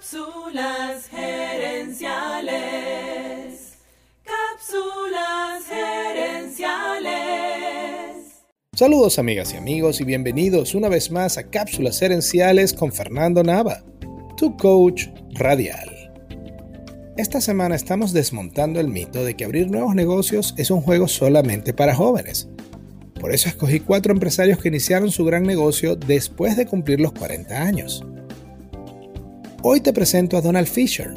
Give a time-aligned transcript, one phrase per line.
[0.00, 2.54] Cápsulas gerenciales.
[4.24, 7.10] Cápsulas gerenciales.
[8.74, 13.84] Saludos amigas y amigos y bienvenidos una vez más a Cápsulas gerenciales con Fernando Nava,
[14.38, 15.90] tu coach radial.
[17.18, 21.74] Esta semana estamos desmontando el mito de que abrir nuevos negocios es un juego solamente
[21.74, 22.48] para jóvenes.
[23.20, 27.54] Por eso escogí cuatro empresarios que iniciaron su gran negocio después de cumplir los 40
[27.54, 28.02] años.
[29.62, 31.12] Hoy te presento a Donald Fisher.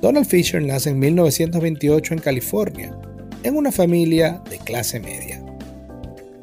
[0.00, 2.98] Donald Fisher nace en 1928 en California,
[3.42, 5.44] en una familia de clase media.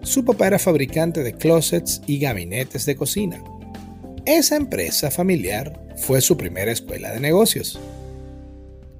[0.03, 3.43] Su papá era fabricante de closets y gabinetes de cocina.
[4.27, 7.79] Esa empresa familiar fue su primera escuela de negocios.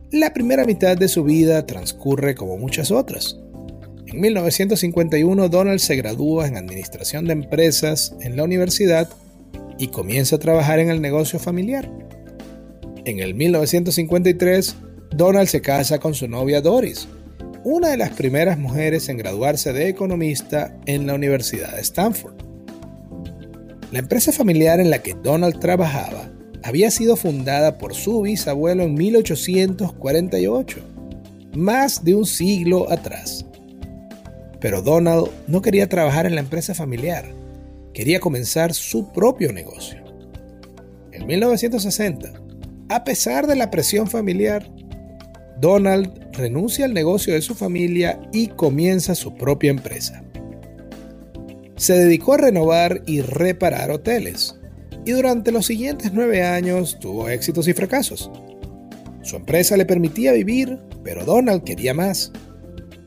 [0.09, 3.38] La primera mitad de su vida transcurre como muchas otras.
[4.08, 9.08] En 1951 Donald se gradúa en Administración de Empresas en la universidad
[9.77, 12.02] y comienza a trabajar en el negocio familiar.
[13.05, 14.75] En el 1953,
[15.13, 17.09] Donald se casa con su novia Doris,
[17.66, 22.36] una de las primeras mujeres en graduarse de economista en la Universidad de Stanford.
[23.91, 26.30] La empresa familiar en la que Donald trabajaba
[26.63, 30.80] había sido fundada por su bisabuelo en 1848,
[31.56, 33.45] más de un siglo atrás.
[34.61, 37.25] Pero Donald no quería trabajar en la empresa familiar,
[37.94, 40.02] quería comenzar su propio negocio.
[41.11, 42.44] En 1960,
[42.94, 44.69] a pesar de la presión familiar,
[45.59, 50.23] Donald renuncia al negocio de su familia y comienza su propia empresa.
[51.75, 54.59] Se dedicó a renovar y reparar hoteles,
[55.05, 58.30] y durante los siguientes nueve años tuvo éxitos y fracasos.
[59.23, 62.31] Su empresa le permitía vivir, pero Donald quería más.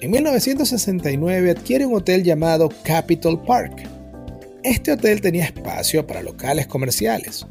[0.01, 3.89] En 1969 adquiere un hotel llamado Capital Park.
[4.65, 7.47] Este hotel tenía espacio para locales comerciales,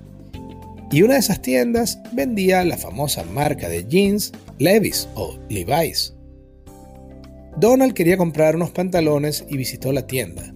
[0.96, 6.16] y una de esas tiendas vendía la famosa marca de jeans Levi's o Levi's.
[7.58, 10.56] Donald quería comprar unos pantalones y visitó la tienda,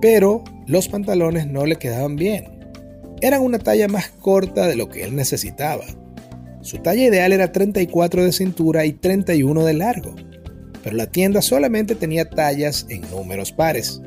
[0.00, 2.72] pero los pantalones no le quedaban bien.
[3.20, 5.84] Eran una talla más corta de lo que él necesitaba.
[6.62, 10.14] Su talla ideal era 34 de cintura y 31 de largo,
[10.82, 14.00] pero la tienda solamente tenía tallas en números pares.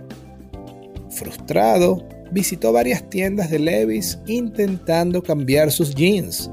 [1.11, 6.49] Frustrado, visitó varias tiendas de Levis intentando cambiar sus jeans,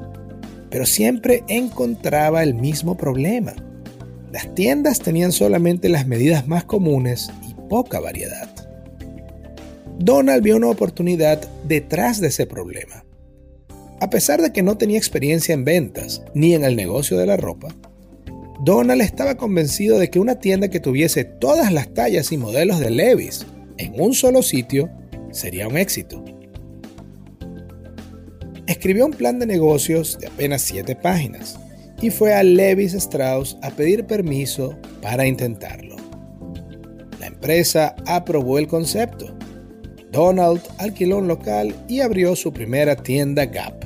[0.71, 3.55] pero siempre encontraba el mismo problema.
[4.33, 8.49] Las tiendas tenían solamente las medidas más comunes y poca variedad.
[9.99, 13.05] Donald vio una oportunidad detrás de ese problema.
[14.01, 17.37] A pesar de que no tenía experiencia en ventas ni en el negocio de la
[17.37, 17.69] ropa,
[18.65, 22.91] Donald estaba convencido de que una tienda que tuviese todas las tallas y modelos de
[22.91, 23.47] Levis
[23.79, 24.91] en un solo sitio
[25.31, 26.25] sería un éxito.
[28.67, 31.59] Escribió un plan de negocios de apenas 7 páginas
[32.01, 35.97] y fue a Levis Strauss a pedir permiso para intentarlo.
[37.19, 39.37] La empresa aprobó el concepto.
[40.11, 43.85] Donald alquiló un local y abrió su primera tienda Gap.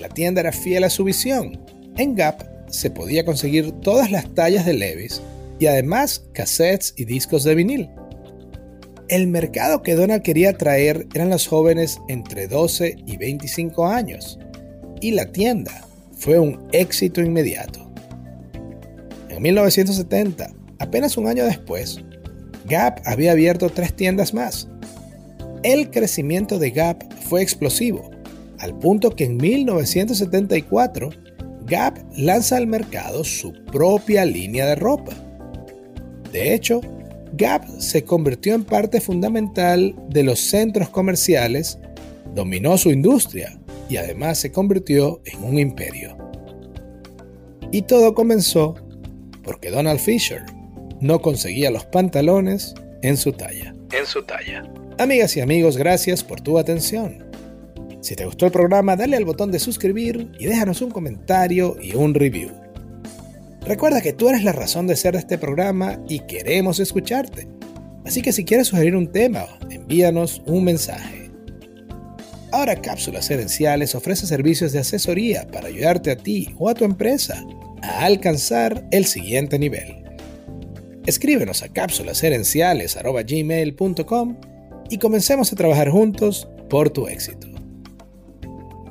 [0.00, 1.58] La tienda era fiel a su visión.
[1.96, 5.22] En Gap se podía conseguir todas las tallas de Levis
[5.58, 7.88] y además cassettes y discos de vinil.
[9.08, 14.38] El mercado que Donald quería atraer eran los jóvenes entre 12 y 25 años,
[15.02, 17.86] y la tienda fue un éxito inmediato.
[19.28, 21.98] En 1970, apenas un año después,
[22.66, 24.68] Gap había abierto tres tiendas más.
[25.62, 28.10] El crecimiento de Gap fue explosivo,
[28.58, 31.10] al punto que en 1974
[31.66, 35.12] Gap lanza al mercado su propia línea de ropa.
[36.32, 36.80] De hecho,
[37.36, 41.78] Gap se convirtió en parte fundamental de los centros comerciales,
[42.34, 43.58] dominó su industria
[43.88, 46.16] y además se convirtió en un imperio.
[47.72, 48.76] Y todo comenzó
[49.42, 50.42] porque Donald Fisher
[51.00, 53.74] no conseguía los pantalones en su talla.
[53.92, 54.62] En su talla.
[54.98, 57.24] Amigas y amigos, gracias por tu atención.
[58.00, 61.94] Si te gustó el programa, dale al botón de suscribir y déjanos un comentario y
[61.96, 62.63] un review.
[63.66, 67.48] Recuerda que tú eres la razón de ser de este programa y queremos escucharte.
[68.04, 71.30] Así que si quieres sugerir un tema, envíanos un mensaje.
[72.52, 77.42] Ahora Cápsulas Herenciales ofrece servicios de asesoría para ayudarte a ti o a tu empresa
[77.82, 80.04] a alcanzar el siguiente nivel.
[81.06, 84.36] Escríbenos a cápsulasherenciales.gmail.com
[84.90, 87.53] y comencemos a trabajar juntos por tu éxito.